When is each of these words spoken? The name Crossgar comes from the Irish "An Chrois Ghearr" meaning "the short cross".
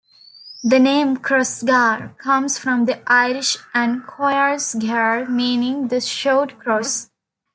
The 0.63 0.79
name 0.79 1.17
Crossgar 1.17 2.17
comes 2.17 2.57
from 2.57 2.85
the 2.85 3.03
Irish 3.05 3.57
"An 3.75 4.01
Chrois 4.01 4.73
Ghearr" 4.73 5.29
meaning 5.29 5.89
"the 5.89 6.01
short 6.01 6.57
cross". 6.57 7.11